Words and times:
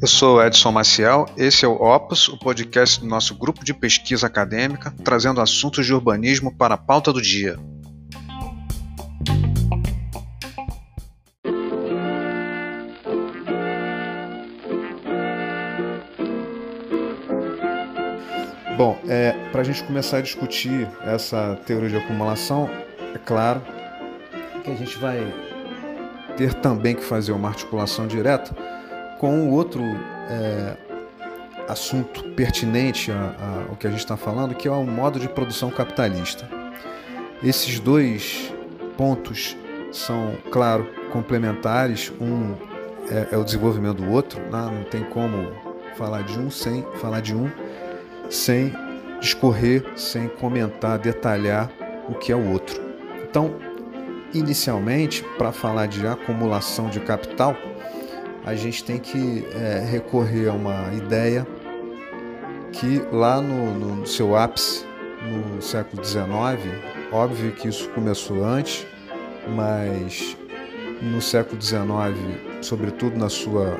Eu 0.00 0.08
sou 0.08 0.42
Edson 0.42 0.72
Maciel, 0.72 1.26
esse 1.36 1.62
é 1.62 1.68
o 1.68 1.72
Opus, 1.72 2.26
o 2.28 2.38
podcast 2.38 3.00
do 3.00 3.06
nosso 3.06 3.34
grupo 3.34 3.62
de 3.62 3.74
pesquisa 3.74 4.26
acadêmica, 4.26 4.94
trazendo 5.04 5.42
assuntos 5.42 5.84
de 5.84 5.92
urbanismo 5.92 6.56
para 6.56 6.74
a 6.74 6.78
pauta 6.78 7.12
do 7.12 7.20
dia. 7.20 7.58
Bom, 18.74 18.98
é, 19.06 19.32
para 19.52 19.60
a 19.60 19.64
gente 19.64 19.84
começar 19.84 20.16
a 20.16 20.22
discutir 20.22 20.88
essa 21.02 21.60
teoria 21.66 21.90
de 21.90 21.96
acumulação, 21.98 22.70
é 23.14 23.18
claro 23.18 23.60
que 24.64 24.70
a 24.70 24.74
gente 24.74 24.96
vai 24.96 25.49
ter 26.36 26.54
também 26.54 26.94
que 26.94 27.02
fazer 27.02 27.32
uma 27.32 27.48
articulação 27.48 28.06
direta 28.06 28.54
com 29.18 29.50
outro 29.50 29.82
é, 29.82 30.76
assunto 31.68 32.24
pertinente 32.30 33.12
ao 33.68 33.76
que 33.76 33.86
a 33.86 33.90
gente 33.90 34.00
está 34.00 34.16
falando, 34.16 34.54
que 34.54 34.66
é 34.66 34.70
o 34.70 34.84
modo 34.84 35.20
de 35.20 35.28
produção 35.28 35.70
capitalista. 35.70 36.48
Esses 37.42 37.78
dois 37.78 38.52
pontos 38.96 39.56
são, 39.92 40.36
claro, 40.50 40.86
complementares. 41.12 42.12
Um 42.20 42.54
é, 43.10 43.34
é 43.34 43.36
o 43.36 43.44
desenvolvimento 43.44 44.02
do 44.02 44.10
outro, 44.10 44.40
né? 44.40 44.70
não 44.72 44.84
tem 44.84 45.02
como 45.04 45.50
falar 45.96 46.22
de 46.22 46.38
um 46.38 46.50
sem 46.50 46.84
falar 47.00 47.20
de 47.20 47.34
um, 47.34 47.50
sem 48.30 48.72
discorrer, 49.20 49.84
sem 49.96 50.28
comentar, 50.28 50.98
detalhar 50.98 51.70
o 52.08 52.14
que 52.14 52.32
é 52.32 52.36
o 52.36 52.50
outro. 52.50 52.80
Então, 53.22 53.54
inicialmente, 54.32 55.24
para 55.36 55.52
falar 55.52 55.86
de 55.86 56.06
acumulação 56.06 56.88
de 56.88 57.00
capital, 57.00 57.56
a 58.44 58.54
gente 58.54 58.84
tem 58.84 58.98
que 58.98 59.46
é, 59.54 59.84
recorrer 59.84 60.48
a 60.48 60.52
uma 60.52 60.92
ideia 60.94 61.46
que 62.72 63.02
lá 63.12 63.40
no, 63.40 63.96
no 63.96 64.06
seu 64.06 64.36
ápice, 64.36 64.84
no 65.22 65.60
século 65.60 66.04
XIX, 66.04 66.26
óbvio 67.12 67.52
que 67.52 67.68
isso 67.68 67.88
começou 67.90 68.44
antes, 68.44 68.86
mas 69.54 70.36
no 71.02 71.20
século 71.20 71.60
XIX, 71.60 71.82
sobretudo 72.62 73.18
na 73.18 73.28
sua 73.28 73.76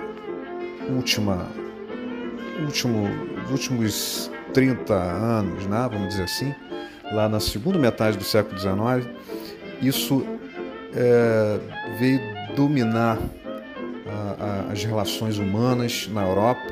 última, 0.94 1.46
último, 2.64 3.08
últimos 3.50 4.30
30 4.52 4.94
anos, 4.94 5.66
né, 5.66 5.88
vamos 5.90 6.08
dizer 6.08 6.24
assim, 6.24 6.54
lá 7.12 7.28
na 7.28 7.40
segunda 7.40 7.78
metade 7.78 8.18
do 8.18 8.24
século 8.24 8.58
XIX, 8.58 9.08
isso 9.80 10.24
é, 10.94 11.58
veio 11.98 12.20
dominar 12.54 13.18
a, 14.06 14.44
a, 14.68 14.72
as 14.72 14.84
relações 14.84 15.38
humanas 15.38 16.08
na 16.12 16.26
Europa 16.26 16.62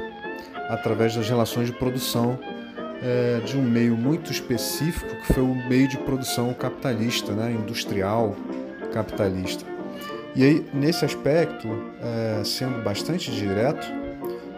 através 0.69 1.15
das 1.15 1.29
relações 1.29 1.67
de 1.67 1.73
produção 1.73 2.39
é, 3.03 3.41
de 3.45 3.57
um 3.57 3.63
meio 3.63 3.97
muito 3.97 4.31
específico 4.31 5.15
que 5.17 5.33
foi 5.33 5.43
o 5.43 5.55
meio 5.69 5.89
de 5.89 5.97
produção 5.99 6.53
capitalista, 6.53 7.33
né, 7.33 7.53
industrial 7.53 8.37
capitalista. 8.93 9.65
E 10.35 10.45
aí, 10.45 10.67
nesse 10.73 11.05
aspecto, 11.05 11.69
é, 12.03 12.43
sendo 12.45 12.83
bastante 12.83 13.31
direto, 13.31 13.87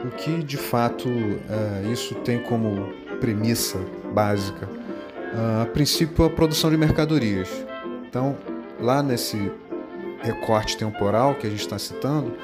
o 0.05 0.11
que 0.11 0.43
de 0.43 0.57
fato 0.57 1.09
é, 1.09 1.93
isso 1.93 2.15
tem 2.17 2.39
como 2.43 2.93
premissa 3.21 3.79
básica? 4.13 4.69
a 5.63 5.65
princípio, 5.67 6.25
a 6.25 6.31
produção 6.31 6.71
de 6.71 6.77
mercadorias. 6.77 7.49
Então, 8.11 8.37
lá 8.81 9.05
nesse 9.05 9.53
recorte 10.21 10.77
temporal 10.77 11.37
que 11.37 11.47
a 11.47 11.51
gente 11.51 11.61
está 11.61 11.79
citando, 11.79 12.37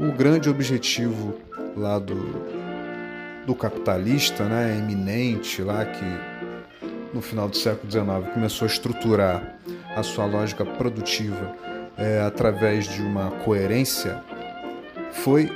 o 0.00 0.10
grande 0.10 0.50
objetivo 0.50 1.36
lá 1.76 2.00
do, 2.00 2.16
do 3.46 3.54
capitalista, 3.54 4.44
né, 4.44 4.76
eminente, 4.76 5.62
lá 5.62 5.84
que 5.84 6.04
no 7.14 7.22
final 7.22 7.48
do 7.48 7.56
século 7.56 7.88
XIX 7.88 8.34
começou 8.34 8.66
a 8.66 8.70
estruturar 8.70 9.56
a 9.94 10.02
sua 10.02 10.26
lógica 10.26 10.64
produtiva 10.64 11.54
é, 11.96 12.20
através 12.20 12.88
de 12.88 13.00
uma 13.00 13.30
coerência, 13.44 14.20
foi 15.12 15.48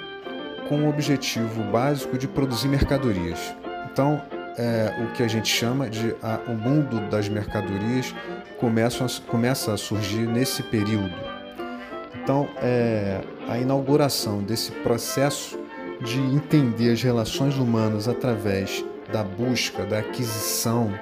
com 0.68 0.84
o 0.84 0.88
objetivo 0.88 1.64
básico 1.64 2.16
de 2.16 2.28
produzir 2.28 2.68
mercadorias. 2.68 3.52
Então, 3.90 4.22
é, 4.58 4.94
o 5.04 5.12
que 5.12 5.22
a 5.22 5.28
gente 5.28 5.48
chama 5.48 5.88
de 5.88 6.14
a, 6.22 6.38
o 6.48 6.54
mundo 6.54 7.00
das 7.08 7.28
mercadorias 7.28 8.14
começa 8.58 9.04
a, 9.04 9.30
começa 9.30 9.72
a 9.72 9.76
surgir 9.76 10.26
nesse 10.26 10.62
período 10.62 11.32
então, 12.22 12.48
é, 12.58 13.20
a 13.48 13.58
inauguração 13.58 14.44
desse 14.44 14.70
processo 14.70 15.58
de 16.00 16.20
entender 16.20 16.92
as 16.92 17.02
relações 17.02 17.56
humanas 17.56 18.06
através 18.06 18.84
da 19.12 19.24
busca, 19.24 19.84
da 19.84 19.98
aquisição 19.98 20.92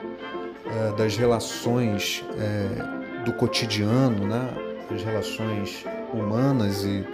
é, 0.64 0.96
das 0.96 1.18
relações 1.18 2.24
é, 2.38 3.24
do 3.24 3.34
cotidiano, 3.34 4.26
né? 4.26 4.48
as 4.90 5.02
relações 5.02 5.84
humanas 6.14 6.84
e 6.84 7.04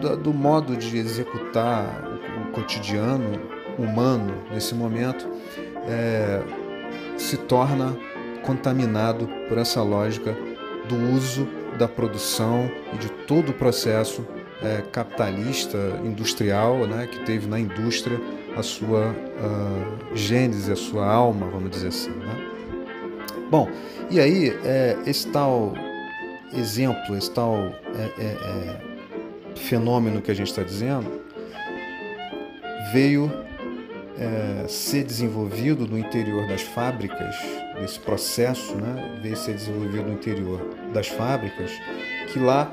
do, 0.00 0.16
do 0.16 0.32
modo 0.32 0.76
de 0.76 0.96
executar 0.96 2.04
o, 2.06 2.42
o, 2.42 2.52
cotidiano 2.52 3.40
humano 3.78 4.34
nesse 4.50 4.74
momento, 4.74 5.26
é, 5.86 6.42
se 7.16 7.36
torna 7.36 7.96
contaminado 8.42 9.28
por 9.48 9.58
essa 9.58 9.82
lógica 9.82 10.36
do 10.88 10.96
uso 11.14 11.46
da 11.78 11.86
produção 11.86 12.70
e 12.92 12.96
de 12.96 13.08
todo 13.26 13.50
o 13.50 13.52
processo 13.52 14.26
é, 14.62 14.82
capitalista, 14.90 15.78
industrial, 16.04 16.86
né, 16.86 17.06
que 17.06 17.20
teve 17.20 17.46
na 17.46 17.60
indústria 17.60 18.20
a 18.56 18.62
sua 18.62 19.10
uh, 19.10 20.16
gênese, 20.16 20.72
a 20.72 20.76
sua 20.76 21.06
alma, 21.06 21.46
vamos 21.46 21.70
dizer 21.70 21.88
assim. 21.88 22.10
Né? 22.10 22.48
Bom, 23.50 23.68
e 24.10 24.18
aí 24.18 24.48
é, 24.64 24.96
esse 25.06 25.28
tal 25.28 25.74
exemplo, 26.52 27.16
esse 27.16 27.30
tal 27.30 27.54
é, 27.54 28.10
é, 28.18 28.24
é 28.24 29.56
fenômeno 29.56 30.20
que 30.20 30.30
a 30.30 30.34
gente 30.34 30.48
está 30.48 30.62
dizendo, 30.62 31.20
veio 32.92 33.30
é, 34.18 34.66
ser 34.68 35.04
desenvolvido 35.04 35.86
no 35.86 35.98
interior 35.98 36.46
das 36.48 36.62
fábricas, 36.62 37.36
desse 37.80 38.00
processo, 38.00 38.74
né, 38.74 39.20
veio 39.22 39.36
ser 39.36 39.54
desenvolvido 39.54 40.04
no 40.04 40.12
interior 40.12 40.60
das 40.92 41.08
fábricas, 41.08 41.70
que 42.32 42.38
lá 42.38 42.70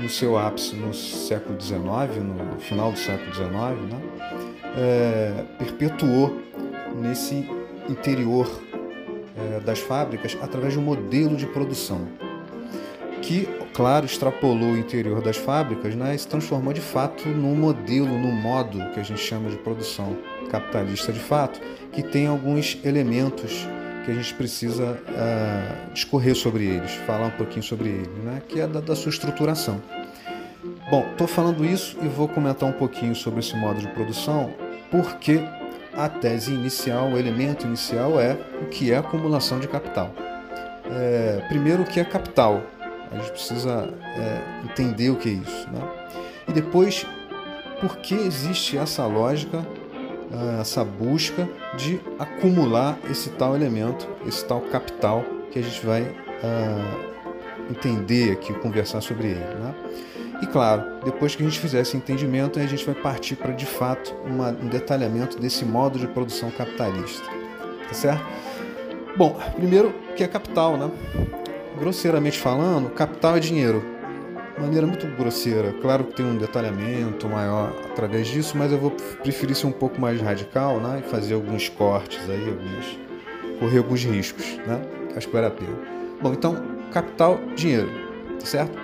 no 0.00 0.08
seu 0.08 0.36
ápice 0.36 0.74
no 0.74 0.92
século 0.92 1.60
XIX, 1.60 1.80
no 2.22 2.58
final 2.58 2.92
do 2.92 2.98
século 2.98 3.32
XIX, 3.32 3.50
né, 3.50 4.00
é, 4.76 5.44
perpetuou 5.58 6.40
nesse 6.96 7.48
interior 7.88 8.48
é, 9.36 9.60
das 9.60 9.78
fábricas 9.78 10.36
através 10.42 10.72
de 10.72 10.78
um 10.78 10.82
modelo 10.82 11.36
de 11.36 11.46
produção 11.46 12.08
que, 13.30 13.46
claro, 13.72 14.06
extrapolou 14.06 14.72
o 14.72 14.76
interior 14.76 15.22
das 15.22 15.36
fábricas 15.36 15.94
né, 15.94 16.16
e 16.16 16.18
se 16.18 16.26
transformou 16.26 16.72
de 16.72 16.80
fato 16.80 17.28
num 17.28 17.54
modelo, 17.54 18.18
num 18.18 18.32
modo 18.32 18.80
que 18.90 18.98
a 18.98 19.04
gente 19.04 19.20
chama 19.20 19.48
de 19.48 19.56
produção 19.56 20.16
capitalista 20.50 21.12
de 21.12 21.20
fato, 21.20 21.60
que 21.92 22.02
tem 22.02 22.26
alguns 22.26 22.76
elementos 22.84 23.68
que 24.04 24.10
a 24.10 24.14
gente 24.14 24.34
precisa 24.34 25.00
uh, 25.10 25.92
discorrer 25.92 26.34
sobre 26.34 26.64
eles, 26.64 26.90
falar 27.06 27.26
um 27.26 27.30
pouquinho 27.30 27.62
sobre 27.62 27.90
eles, 27.90 28.24
né? 28.24 28.42
que 28.48 28.58
é 28.58 28.66
da, 28.66 28.80
da 28.80 28.96
sua 28.96 29.10
estruturação. 29.10 29.80
Bom, 30.90 31.06
estou 31.12 31.28
falando 31.28 31.64
isso 31.64 31.96
e 32.02 32.08
vou 32.08 32.26
comentar 32.26 32.68
um 32.68 32.72
pouquinho 32.72 33.14
sobre 33.14 33.38
esse 33.38 33.56
modo 33.56 33.78
de 33.78 33.86
produção, 33.90 34.52
porque 34.90 35.40
a 35.96 36.08
tese 36.08 36.52
inicial, 36.52 37.12
o 37.12 37.16
elemento 37.16 37.64
inicial 37.64 38.20
é 38.20 38.36
o 38.60 38.66
que 38.66 38.90
é 38.90 38.96
acumulação 38.96 39.60
de 39.60 39.68
capital. 39.68 40.12
É, 40.90 41.44
primeiro, 41.48 41.84
o 41.84 41.86
que 41.86 42.00
é 42.00 42.04
capital? 42.04 42.60
A 43.10 43.16
gente 43.16 43.30
precisa 43.32 43.92
é, 44.02 44.64
entender 44.64 45.10
o 45.10 45.16
que 45.16 45.28
é 45.28 45.32
isso. 45.32 45.68
Né? 45.70 45.80
E 46.48 46.52
depois, 46.52 47.06
por 47.80 47.96
que 47.96 48.14
existe 48.14 48.76
essa 48.76 49.06
lógica 49.06 49.64
ah, 50.32 50.58
essa 50.60 50.84
busca 50.84 51.48
de 51.76 52.00
acumular 52.16 52.96
esse 53.10 53.30
tal 53.30 53.56
elemento, 53.56 54.08
esse 54.26 54.44
tal 54.44 54.60
capital 54.60 55.24
que 55.50 55.58
a 55.58 55.62
gente 55.62 55.84
vai 55.84 56.02
uh, 56.02 57.68
entender 57.68 58.30
aqui, 58.30 58.54
conversar 58.54 59.00
sobre 59.00 59.28
ele. 59.28 59.40
Né? 59.40 59.74
E 60.40 60.46
claro, 60.46 60.84
depois 61.04 61.34
que 61.34 61.42
a 61.42 61.46
gente 61.46 61.58
fizer 61.58 61.80
esse 61.80 61.96
entendimento, 61.96 62.60
a 62.60 62.66
gente 62.66 62.86
vai 62.86 62.94
partir 62.94 63.34
para 63.34 63.52
de 63.52 63.66
fato 63.66 64.14
uma, 64.24 64.50
um 64.50 64.68
detalhamento 64.68 65.36
desse 65.36 65.64
modo 65.64 65.98
de 65.98 66.06
produção 66.06 66.48
capitalista. 66.52 67.26
Tá 67.88 67.94
certo? 67.94 68.24
Bom, 69.16 69.36
primeiro, 69.56 69.92
que 70.16 70.22
é 70.22 70.28
capital, 70.28 70.76
né? 70.76 70.88
Grosseiramente 71.78 72.38
falando, 72.38 72.90
capital 72.90 73.36
é 73.36 73.40
dinheiro 73.40 74.00
maneira 74.60 74.86
muito 74.86 75.06
grosseira. 75.16 75.72
Claro 75.80 76.04
que 76.04 76.14
tem 76.14 76.26
um 76.26 76.36
detalhamento 76.36 77.28
maior 77.28 77.74
através 77.90 78.28
disso, 78.28 78.56
mas 78.56 78.70
eu 78.70 78.78
vou 78.78 78.90
preferir 78.90 79.56
ser 79.56 79.66
um 79.66 79.72
pouco 79.72 80.00
mais 80.00 80.20
radical 80.20 80.78
né? 80.78 81.02
e 81.04 81.10
fazer 81.10 81.34
alguns 81.34 81.68
cortes 81.68 82.20
aí, 82.28 82.48
alguns, 82.48 82.98
correr 83.58 83.78
alguns 83.78 84.04
riscos. 84.04 84.58
Né? 84.66 84.80
Acho 85.16 85.26
que 85.26 85.32
vale 85.32 85.46
a 85.46 85.50
pena. 85.50 85.76
Bom, 86.20 86.32
então, 86.32 86.62
capital, 86.92 87.40
dinheiro, 87.56 87.90
tá 88.38 88.46
certo? 88.46 88.78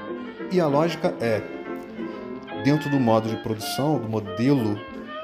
E 0.51 0.61
a 0.61 0.67
lógica 0.67 1.15
é, 1.21 1.43
dentro 2.65 2.89
do 2.89 2.99
modo 2.99 3.29
de 3.29 3.37
produção, 3.37 3.99
do 3.99 4.09
modelo 4.09 4.79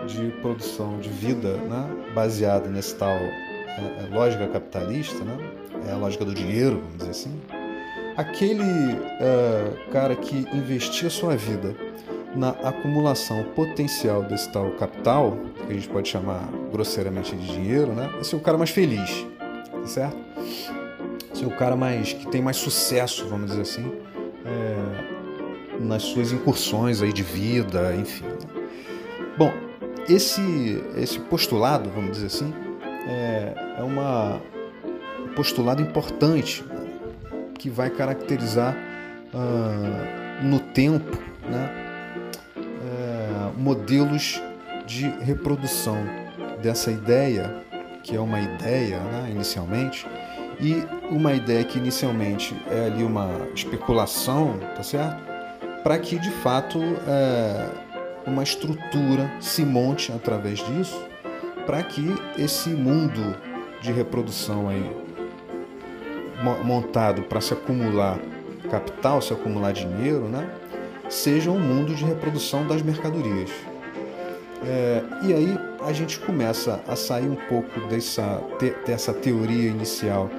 de 0.06 0.30
produção 0.42 0.98
de 0.98 1.08
vida, 1.08 1.56
né, 1.58 1.88
baseado 2.12 2.68
nesse 2.68 2.94
tal 2.96 3.16
é, 3.78 4.04
é, 4.04 4.14
lógica 4.14 4.46
capitalista, 4.48 5.24
né, 5.24 5.36
é 5.88 5.92
a 5.92 5.96
lógica 5.96 6.24
do 6.24 6.34
dinheiro, 6.34 6.76
vamos 6.76 6.98
dizer 6.98 7.10
assim, 7.10 7.40
aquele 8.16 8.62
é, 9.20 9.72
cara 9.90 10.14
que 10.14 10.46
investia 10.52 11.10
sua 11.10 11.36
vida 11.36 11.74
na 12.34 12.50
acumulação 12.50 13.44
potencial 13.54 14.22
desse 14.22 14.50
tal 14.50 14.70
capital, 14.72 15.36
que 15.66 15.72
a 15.72 15.74
gente 15.74 15.88
pode 15.88 16.08
chamar 16.08 16.48
grosseiramente 16.70 17.36
de 17.36 17.46
dinheiro, 17.46 17.92
né, 17.92 18.10
esse 18.20 18.34
é 18.34 18.38
o 18.38 18.40
cara 18.40 18.56
mais 18.58 18.70
feliz, 18.70 19.26
tá 19.70 19.86
certo? 19.86 20.16
Esse 21.34 21.44
é 21.44 21.46
o 21.46 21.56
cara 21.56 21.74
mais 21.76 22.12
que 22.12 22.26
tem 22.28 22.42
mais 22.42 22.56
sucesso, 22.56 23.26
vamos 23.28 23.50
dizer 23.50 23.62
assim, 23.62 23.92
é, 24.44 25.22
nas 25.80 26.02
suas 26.02 26.32
incursões 26.32 27.02
aí 27.02 27.12
de 27.12 27.22
vida, 27.22 27.94
enfim. 27.96 28.26
Bom, 29.36 29.52
esse, 30.08 30.82
esse 30.96 31.18
postulado, 31.18 31.90
vamos 31.90 32.12
dizer 32.12 32.26
assim, 32.26 32.52
é, 33.06 33.76
é 33.78 33.82
uma, 33.82 34.40
um 35.20 35.34
postulado 35.34 35.82
importante 35.82 36.64
que 37.58 37.70
vai 37.70 37.90
caracterizar 37.90 38.76
uh, 39.32 40.44
no 40.44 40.58
tempo 40.58 41.16
né, 41.48 41.70
é, 42.56 43.58
modelos 43.58 44.42
de 44.86 45.08
reprodução 45.20 45.96
dessa 46.60 46.90
ideia, 46.90 47.62
que 48.02 48.16
é 48.16 48.20
uma 48.20 48.40
ideia 48.40 48.98
né, 48.98 49.30
inicialmente, 49.30 50.06
e 50.60 50.84
uma 51.10 51.32
ideia 51.32 51.64
que 51.64 51.78
inicialmente 51.78 52.54
é 52.70 52.86
ali 52.86 53.02
uma 53.02 53.48
especulação, 53.54 54.58
tá 54.76 54.82
certo? 54.82 55.22
Para 55.82 55.98
que 55.98 56.18
de 56.18 56.30
fato 56.30 56.78
é, 57.06 57.70
uma 58.26 58.42
estrutura 58.42 59.30
se 59.40 59.64
monte 59.64 60.12
através 60.12 60.58
disso 60.58 61.11
para 61.66 61.82
que 61.82 62.14
esse 62.38 62.70
mundo 62.70 63.36
de 63.80 63.92
reprodução 63.92 64.68
aí 64.68 64.90
montado 66.64 67.22
para 67.22 67.40
se 67.40 67.52
acumular 67.52 68.18
capital, 68.70 69.20
se 69.20 69.32
acumular 69.32 69.72
dinheiro, 69.72 70.28
né, 70.28 70.48
seja 71.08 71.50
um 71.50 71.60
mundo 71.60 71.94
de 71.94 72.04
reprodução 72.04 72.66
das 72.66 72.82
mercadorias. 72.82 73.50
É, 74.64 75.02
e 75.22 75.34
aí 75.34 75.58
a 75.84 75.92
gente 75.92 76.18
começa 76.20 76.80
a 76.86 76.94
sair 76.94 77.28
um 77.28 77.36
pouco 77.48 77.80
dessa, 77.88 78.40
dessa 78.86 79.12
teoria 79.12 79.68
inicial 79.68 80.30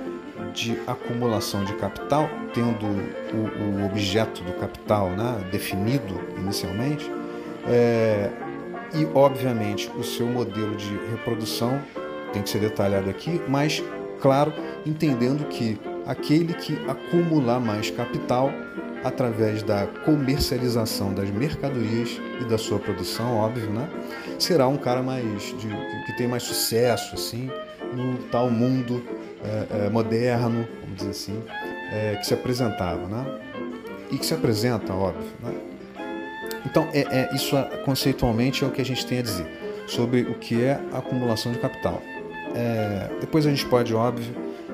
de 0.54 0.80
acumulação 0.88 1.64
de 1.66 1.74
capital, 1.75 2.30
tendo 2.54 2.86
o, 2.86 3.81
o 3.81 3.86
objeto 3.86 4.44
do 4.44 4.54
capital 4.54 5.10
né, 5.10 5.44
definido 5.52 6.20
inicialmente, 6.38 7.12
é, 7.68 8.30
e, 8.94 9.06
obviamente, 9.13 9.90
o 9.98 10.04
seu 10.04 10.28
modelo 10.28 10.75
de 10.75 10.95
reprodução 11.12 11.81
tem 12.31 12.42
que 12.42 12.50
ser 12.50 12.60
detalhado 12.60 13.10
aqui, 13.10 13.42
mas, 13.48 13.84
claro, 14.22 14.54
entendendo 14.86 15.48
que 15.48 15.80
aquele 16.06 16.54
que 16.54 16.74
acumular 16.88 17.60
mais 17.60 17.90
capital 17.90 18.51
através 19.04 19.62
da 19.63 19.86
comercialização 20.06 21.13
das 21.13 21.30
mercadorias 21.30 22.22
e 22.42 22.45
da 22.45 22.57
sua 22.57 22.80
produção, 22.80 23.38
óbvio, 23.38 23.69
né? 23.69 23.90
Será 24.40 24.68
um 24.68 24.78
cara 24.78 25.04
mais 25.04 25.44
de, 25.57 25.68
que 26.06 26.18
tem 26.18 26.28
mais 26.28 26.44
sucesso, 26.44 27.13
assim, 27.13 27.50
no 27.94 28.18
tal 28.30 28.50
mundo 28.50 29.04
é, 29.44 29.86
é, 29.86 29.89
moderno, 29.89 30.68
vamos 30.81 30.98
dizer 30.98 31.10
assim, 31.10 31.44
é, 31.92 32.16
que 32.16 32.25
se 32.25 32.34
apresentava, 32.34 33.07
né? 33.07 33.39
E 34.10 34.18
que 34.18 34.25
se 34.25 34.34
apresenta, 34.34 34.94
óbvio, 34.94 35.30
né? 35.42 35.73
Então, 36.65 36.88
é, 36.94 37.01
é, 37.01 37.36
isso 37.36 37.56
conceitualmente 37.86 38.63
é 38.63 38.68
o 38.68 38.71
que 38.71 38.81
a 38.81 38.86
gente 38.86 39.06
tem 39.06 39.19
a 39.19 39.21
dizer 39.21 39.45
sobre 39.88 40.21
o 40.21 40.36
que 40.36 40.63
é 40.63 40.80
acumulação 40.94 41.51
de 41.51 41.60
capital. 41.60 42.01
É, 42.56 43.10
depois 43.19 43.45
a 43.45 43.50
gente 43.50 43.65
pode, 43.65 43.94
óbvio, 43.94 44.33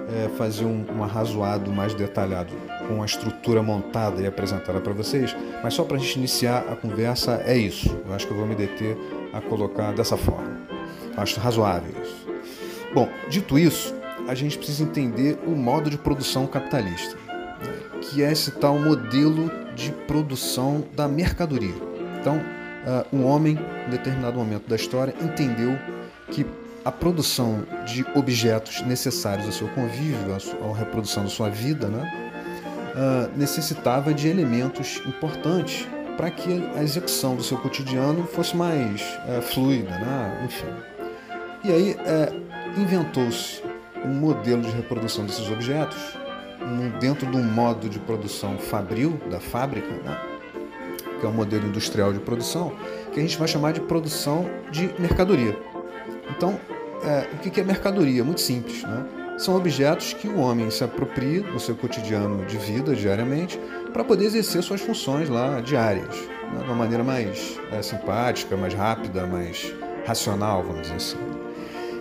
é, 0.10 0.30
fazer 0.38 0.66
um, 0.66 0.86
um 0.96 1.04
arrazoado 1.04 1.72
mais 1.72 1.94
detalhado 1.94 2.54
com 2.88 3.02
a 3.02 3.06
estrutura 3.06 3.62
montada 3.62 4.22
e 4.22 4.28
apresentada 4.28 4.80
para 4.80 4.94
vocês, 4.94 5.36
mas 5.64 5.74
só 5.74 5.84
para 5.84 5.98
a 5.98 6.00
gente 6.00 6.18
iniciar 6.18 6.66
a 6.70 6.76
conversa 6.76 7.42
é 7.46 7.56
isso. 7.56 7.96
Eu 8.06 8.14
acho 8.14 8.26
que 8.26 8.34
eu 8.34 8.38
vou 8.38 8.48
me 8.48 8.56
deter 8.56 8.98
a 9.34 9.40
colocar 9.40 9.94
dessa 9.94 10.18
forma. 10.18 10.60
Acho 11.16 11.40
razoável 11.40 11.94
isso. 12.02 12.28
Bom, 12.94 13.08
dito 13.30 13.60
isso, 13.60 13.94
a 14.28 14.34
gente 14.34 14.58
precisa 14.58 14.84
entender 14.84 15.38
o 15.46 15.52
modo 15.52 15.90
de 15.90 15.98
produção 15.98 16.48
capitalista, 16.48 17.16
que 18.02 18.24
é 18.24 18.32
esse 18.32 18.52
tal 18.52 18.78
modelo 18.80 19.52
de 19.76 19.92
produção 20.08 20.84
da 20.96 21.08
mercadoria. 21.08 21.76
Então, 22.20 22.38
uh, 22.38 23.16
um 23.16 23.26
homem, 23.26 23.58
em 23.88 23.90
determinado 23.90 24.38
momento 24.38 24.68
da 24.68 24.76
história, 24.76 25.14
entendeu 25.22 25.78
que 26.32 26.46
a 26.84 26.92
produção 26.92 27.64
de 27.86 28.06
objetos 28.16 28.82
necessários 28.82 29.46
ao 29.46 29.52
seu 29.52 29.68
convívio, 29.70 30.36
à 30.36 30.78
reprodução 30.78 31.24
da 31.24 31.30
sua 31.30 31.50
vida, 31.50 31.88
né, 31.88 32.30
uh, 32.96 33.38
necessitava 33.38 34.14
de 34.14 34.28
elementos 34.28 35.02
importantes 35.06 35.88
para 36.18 36.30
que 36.30 36.70
a 36.76 36.84
execução 36.84 37.36
do 37.36 37.44
seu 37.44 37.58
cotidiano 37.58 38.26
fosse 38.26 38.56
mais 38.56 39.02
uh, 39.02 39.42
fluida, 39.42 39.92
né, 39.92 40.42
enfim. 40.46 40.68
E 41.64 41.72
aí 41.72 41.92
uh, 41.94 42.80
inventou-se 42.80 43.62
um 44.04 44.14
modelo 44.14 44.62
de 44.62 44.72
reprodução 44.72 45.26
desses 45.26 45.50
objetos 45.50 46.18
dentro 47.00 47.30
de 47.30 47.38
um 47.38 47.44
modo 47.44 47.90
de 47.90 48.00
produção 48.00 48.58
fabril, 48.58 49.20
da 49.30 49.40
fábrica, 49.40 49.88
né? 49.88 50.18
que 51.20 51.26
é 51.26 51.30
um 51.30 51.34
modelo 51.34 51.68
industrial 51.68 52.14
de 52.14 52.20
produção, 52.20 52.72
que 53.12 53.20
a 53.20 53.24
gente 53.24 53.38
vai 53.38 53.48
chamar 53.48 53.74
de 53.74 53.82
produção 53.82 54.50
de 54.72 54.90
mercadoria. 55.00 55.58
Então, 56.30 56.60
é, 57.04 57.28
o 57.34 57.38
que 57.38 57.60
é 57.60 57.64
mercadoria? 57.64 58.24
Muito 58.24 58.42
simples. 58.42 58.84
Né? 58.84 59.06
São 59.38 59.56
objetos 59.56 60.14
que 60.14 60.28
o 60.28 60.38
homem 60.38 60.70
se 60.70 60.84
apropria 60.84 61.42
no 61.42 61.60
seu 61.60 61.76
cotidiano 61.76 62.46
de 62.46 62.58
vida, 62.58 62.96
diariamente, 62.96 63.60
para 63.92 64.04
poder 64.04 64.26
exercer 64.26 64.62
suas 64.64 64.82
funções 64.82 65.30
lá 65.30 65.62
diárias, 65.62 66.16
né? 66.54 66.60
de 66.60 66.66
uma 66.66 66.76
maneira 66.76 67.04
mais 67.04 67.60
é, 67.72 67.82
simpática, 67.82 68.56
mais 68.56 68.74
rápida, 68.74 69.26
mais 69.26 69.74
racional, 70.06 70.64
vamos 70.64 70.84
dizer 70.84 70.96
assim. 70.96 71.18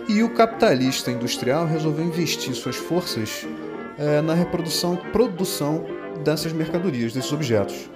E 0.07 0.23
o 0.23 0.33
capitalista 0.33 1.11
industrial 1.11 1.67
resolveu 1.67 2.03
investir 2.03 2.55
suas 2.55 2.75
forças 2.75 3.45
é, 3.99 4.21
na 4.21 4.33
reprodução 4.33 4.95
e 4.95 5.11
produção 5.11 5.85
dessas 6.23 6.53
mercadorias, 6.53 7.13
desses 7.13 7.31
objetos. 7.31 7.89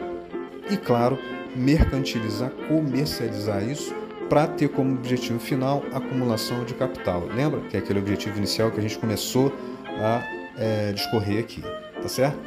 E, 0.69 0.77
claro, 0.77 1.17
mercantilizar, 1.55 2.51
comercializar 2.67 3.63
isso 3.63 3.93
para 4.29 4.47
ter 4.47 4.69
como 4.69 4.93
objetivo 4.93 5.39
final 5.39 5.83
a 5.91 5.97
acumulação 5.97 6.63
de 6.65 6.73
capital. 6.73 7.23
Lembra 7.33 7.61
que 7.61 7.77
é 7.77 7.79
aquele 7.79 7.99
objetivo 7.99 8.37
inicial 8.37 8.71
que 8.71 8.79
a 8.79 8.81
gente 8.81 8.97
começou 8.97 9.53
a 9.85 10.23
é, 10.57 10.91
discorrer 10.91 11.39
aqui, 11.39 11.61
tá 12.01 12.07
certo? 12.07 12.37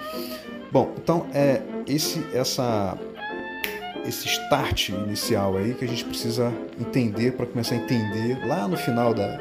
Bom, 0.71 0.93
então 0.97 1.27
é 1.33 1.63
esse 1.87 2.25
essa 2.35 2.99
esse 4.05 4.27
start 4.29 4.91
inicial 4.91 5.57
aí 5.57 5.75
que 5.75 5.85
a 5.85 5.89
gente 5.89 6.05
precisa 6.05 6.53
entender 6.79 7.33
para 7.33 7.47
começar 7.47 7.75
a 7.75 7.79
entender 7.79 8.47
lá 8.47 8.69
no 8.69 8.77
final 8.77 9.13
da 9.13 9.25
é, 9.25 9.39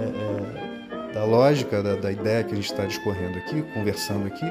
é, 0.00 0.71
da 1.12 1.24
lógica, 1.24 1.82
da, 1.82 1.94
da 1.96 2.10
ideia 2.10 2.42
que 2.44 2.52
a 2.52 2.56
gente 2.56 2.70
está 2.70 2.84
discorrendo 2.84 3.38
aqui, 3.38 3.62
conversando 3.74 4.26
aqui, 4.26 4.46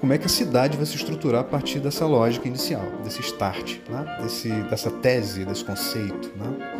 como 0.00 0.12
é 0.12 0.18
que 0.18 0.26
a 0.26 0.28
cidade 0.28 0.76
vai 0.76 0.84
se 0.84 0.96
estruturar 0.96 1.42
a 1.42 1.44
partir 1.44 1.78
dessa 1.78 2.04
lógica 2.06 2.48
inicial, 2.48 2.84
desse 3.04 3.20
start, 3.20 3.78
né? 3.88 4.18
desse, 4.20 4.48
dessa 4.48 4.90
tese, 4.90 5.44
desse 5.44 5.64
conceito. 5.64 6.32
Né? 6.36 6.72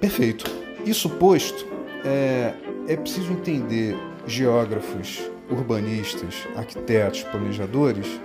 Perfeito. 0.00 0.50
Isso 0.84 1.08
posto, 1.10 1.66
é, 2.04 2.52
é 2.88 2.96
preciso 2.96 3.32
entender 3.32 3.96
geógrafos, 4.26 5.30
urbanistas, 5.48 6.34
arquitetos, 6.56 7.22
planejadores, 7.22 8.20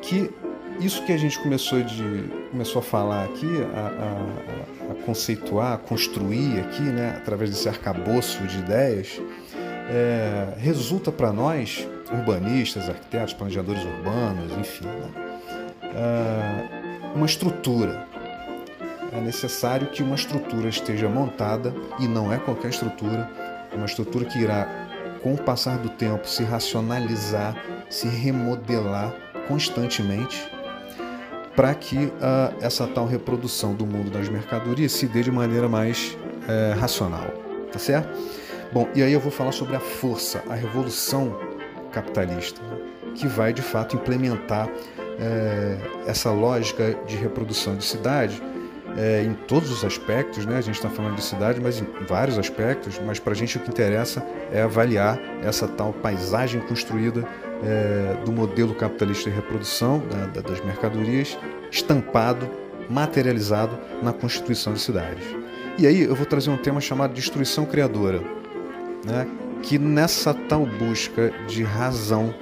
que 0.00 0.30
isso 0.80 1.04
que 1.04 1.12
a 1.12 1.16
gente 1.16 1.38
começou, 1.40 1.82
de, 1.82 2.41
começou 2.52 2.80
a 2.80 2.82
falar 2.82 3.24
aqui, 3.24 3.48
a, 3.74 3.80
a, 3.80 4.92
a 4.92 5.06
conceituar, 5.06 5.72
a 5.72 5.78
construir 5.78 6.60
aqui, 6.60 6.82
né, 6.82 7.14
através 7.16 7.48
desse 7.48 7.66
arcabouço 7.66 8.46
de 8.46 8.58
ideias, 8.58 9.20
é, 9.90 10.52
resulta 10.58 11.10
para 11.10 11.32
nós, 11.32 11.88
urbanistas, 12.12 12.90
arquitetos, 12.90 13.32
planejadores 13.32 13.82
urbanos, 13.82 14.52
enfim, 14.58 14.84
né, 14.84 15.10
é, 15.94 17.14
uma 17.16 17.24
estrutura. 17.24 18.06
É 19.10 19.20
necessário 19.20 19.86
que 19.86 20.02
uma 20.02 20.14
estrutura 20.14 20.68
esteja 20.68 21.08
montada, 21.08 21.74
e 21.98 22.06
não 22.06 22.30
é 22.30 22.36
qualquer 22.36 22.68
estrutura, 22.68 23.30
uma 23.72 23.86
estrutura 23.86 24.26
que 24.26 24.38
irá, 24.38 24.68
com 25.22 25.32
o 25.32 25.38
passar 25.38 25.78
do 25.78 25.88
tempo, 25.88 26.28
se 26.28 26.44
racionalizar, 26.44 27.56
se 27.88 28.08
remodelar 28.08 29.14
constantemente 29.48 30.50
para 31.54 31.74
que 31.74 31.96
uh, 31.96 32.10
essa 32.60 32.86
tal 32.86 33.06
reprodução 33.06 33.74
do 33.74 33.86
mundo 33.86 34.10
das 34.10 34.28
mercadorias 34.28 34.92
se 34.92 35.06
dê 35.06 35.22
de 35.22 35.30
maneira 35.30 35.68
mais 35.68 36.16
uh, 36.48 36.78
racional, 36.78 37.28
tá 37.70 37.78
certo? 37.78 38.08
Bom, 38.72 38.88
e 38.94 39.02
aí 39.02 39.12
eu 39.12 39.20
vou 39.20 39.30
falar 39.30 39.52
sobre 39.52 39.76
a 39.76 39.80
força, 39.80 40.42
a 40.48 40.54
revolução 40.54 41.38
capitalista, 41.90 42.60
que 43.14 43.26
vai 43.26 43.52
de 43.52 43.60
fato 43.60 43.96
implementar 43.96 44.66
é, 45.20 45.76
essa 46.06 46.30
lógica 46.30 46.96
de 47.06 47.16
reprodução 47.16 47.76
de 47.76 47.84
cidade 47.84 48.42
é, 48.96 49.22
em 49.22 49.34
todos 49.34 49.70
os 49.70 49.84
aspectos, 49.84 50.44
né? 50.44 50.58
a 50.58 50.60
gente 50.60 50.76
está 50.76 50.88
falando 50.88 51.16
de 51.16 51.22
cidade, 51.22 51.60
mas 51.60 51.80
em 51.80 51.86
vários 52.06 52.38
aspectos, 52.38 53.00
mas 53.04 53.18
para 53.18 53.32
a 53.32 53.36
gente 53.36 53.56
o 53.56 53.60
que 53.60 53.70
interessa 53.70 54.24
é 54.52 54.62
avaliar 54.62 55.18
essa 55.42 55.66
tal 55.66 55.92
paisagem 55.92 56.60
construída 56.60 57.26
é, 57.64 58.16
do 58.24 58.32
modelo 58.32 58.74
capitalista 58.74 59.30
de 59.30 59.36
reprodução 59.36 60.02
da, 60.10 60.26
da, 60.26 60.40
das 60.40 60.64
mercadorias, 60.64 61.38
estampado, 61.70 62.48
materializado 62.88 63.78
na 64.02 64.12
constituição 64.12 64.72
de 64.72 64.80
cidades. 64.80 65.24
E 65.78 65.86
aí 65.86 66.02
eu 66.02 66.14
vou 66.14 66.26
trazer 66.26 66.50
um 66.50 66.58
tema 66.58 66.80
chamado 66.80 67.14
destruição 67.14 67.64
criadora, 67.64 68.20
né? 69.04 69.26
que 69.62 69.78
nessa 69.78 70.34
tal 70.34 70.66
busca 70.66 71.32
de 71.46 71.62
razão, 71.62 72.34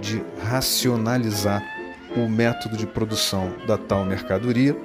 de 0.00 0.22
racionalizar 0.42 1.62
o 2.16 2.28
método 2.28 2.76
de 2.76 2.86
produção 2.86 3.52
da 3.66 3.78
tal 3.78 4.04
mercadoria, 4.04 4.76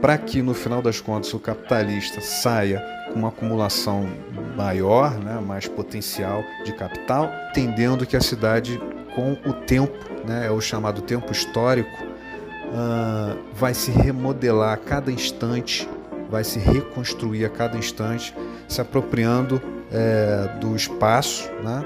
para 0.00 0.16
que 0.16 0.40
no 0.42 0.54
final 0.54 0.80
das 0.80 1.00
contas 1.00 1.32
o 1.34 1.38
capitalista 1.38 2.20
saia 2.20 2.82
com 3.12 3.18
uma 3.18 3.28
acumulação 3.28 4.08
maior, 4.56 5.12
né, 5.18 5.40
mais 5.40 5.66
potencial 5.66 6.42
de 6.64 6.72
capital, 6.72 7.30
entendendo 7.50 8.06
que 8.06 8.16
a 8.16 8.20
cidade, 8.20 8.80
com 9.14 9.32
o 9.32 9.52
tempo, 9.52 9.98
né, 10.26 10.46
é 10.46 10.50
o 10.50 10.60
chamado 10.60 11.02
tempo 11.02 11.32
histórico, 11.32 11.90
uh, 12.02 13.38
vai 13.52 13.74
se 13.74 13.90
remodelar 13.90 14.74
a 14.74 14.76
cada 14.76 15.10
instante, 15.10 15.88
vai 16.30 16.44
se 16.44 16.58
reconstruir 16.58 17.44
a 17.44 17.48
cada 17.48 17.76
instante, 17.76 18.34
se 18.68 18.80
apropriando 18.80 19.60
é, 19.90 20.48
do 20.60 20.76
espaço, 20.76 21.50
né, 21.64 21.84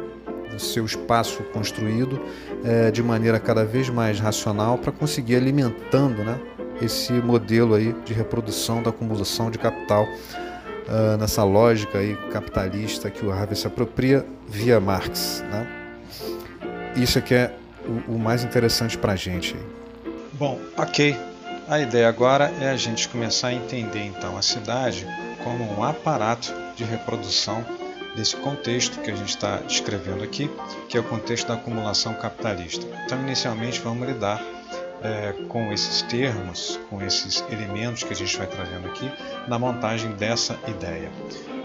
do 0.53 0.61
seu 0.61 0.85
espaço 0.85 1.43
construído, 1.45 2.21
é, 2.63 2.91
de 2.91 3.03
maneira 3.03 3.41
cada 3.41 3.65
vez 3.65 3.89
mais 3.89 4.21
racional 4.21 4.77
para 4.77 4.93
conseguir 4.93 5.37
alimentando, 5.37 6.23
né, 6.23 6.39
esse 6.81 7.13
modelo 7.13 7.75
aí 7.75 7.93
de 8.05 8.13
reprodução 8.13 8.83
da 8.83 8.91
acumulação 8.91 9.51
de 9.51 9.59
capital 9.59 10.05
uh, 10.05 11.17
nessa 11.19 11.45
lógica 11.45 11.99
aí 11.99 12.17
capitalista 12.31 13.11
que 13.11 13.25
o 13.25 13.33
Harvey 13.33 13.57
se 13.57 13.67
apropria 13.67 14.25
via 14.49 14.81
Marx. 14.81 15.45
Né? 15.51 15.67
Isso 16.97 17.19
é 17.19 17.21
que 17.21 17.35
é 17.35 17.55
o, 17.87 18.15
o 18.15 18.19
mais 18.19 18.45
interessante 18.45 18.97
para 18.97 19.13
a 19.13 19.17
gente. 19.17 19.57
Bom, 20.35 20.59
ok. 20.77 21.17
A 21.69 21.79
ideia 21.79 22.09
agora 22.09 22.53
é 22.61 22.71
a 22.71 22.77
gente 22.77 23.09
começar 23.09 23.49
a 23.49 23.55
entender 23.55 24.05
então 24.05 24.37
a 24.37 24.43
cidade 24.43 25.07
como 25.43 25.65
um 25.79 25.83
aparato 25.83 26.53
de 26.77 26.85
reprodução 26.85 27.65
desse 28.15 28.37
contexto 28.37 29.01
que 29.01 29.11
a 29.11 29.15
gente 29.15 29.31
está 29.31 29.57
descrevendo 29.59 30.23
aqui, 30.23 30.51
que 30.89 30.97
é 30.97 31.01
o 31.01 31.05
contexto 31.05 31.49
da 31.49 31.55
acumulação 31.55 32.15
capitalista. 32.15 32.87
Então, 33.05 33.21
inicialmente, 33.21 33.81
vamos 33.81 34.07
lidar 34.07 34.43
é, 35.05 35.35
com 35.49 35.73
esses 35.73 36.03
termos, 36.03 36.81
com 36.89 37.01
esses 37.03 37.45
elementos 37.51 38.03
que 38.03 38.13
a 38.13 38.17
gente 38.17 38.37
vai 38.37 38.47
trazendo 38.47 38.89
aqui 38.89 39.11
na 39.47 39.59
montagem 39.59 40.11
dessa 40.13 40.59
ideia. 40.67 41.11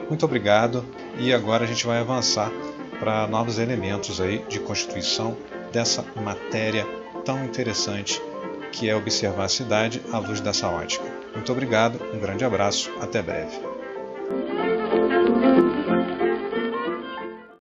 Muito 0.07 0.25
obrigado 0.25 0.85
e 1.17 1.33
agora 1.33 1.63
a 1.63 1.67
gente 1.67 1.87
vai 1.87 1.99
avançar 1.99 2.51
para 2.99 3.25
novos 3.27 3.57
elementos 3.57 4.19
aí 4.19 4.43
de 4.49 4.59
constituição 4.59 5.37
dessa 5.71 6.03
matéria 6.15 6.85
tão 7.23 7.43
interessante 7.45 8.21
que 8.71 8.89
é 8.89 8.95
observar 8.95 9.45
a 9.45 9.49
cidade 9.49 10.01
à 10.11 10.19
luz 10.19 10.41
dessa 10.41 10.67
ótica. 10.67 11.05
Muito 11.33 11.51
obrigado, 11.51 11.99
um 12.13 12.19
grande 12.19 12.43
abraço, 12.43 12.91
até 12.99 13.21
breve. 13.21 13.68